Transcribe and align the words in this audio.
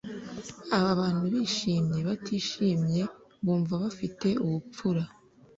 Aba 0.77 0.91
bantu 0.99 1.21
bishimye 1.33 1.99
batishimye 2.07 3.01
bumva 3.43 3.73
bafite 3.83 4.27
ubupfura 4.45 5.03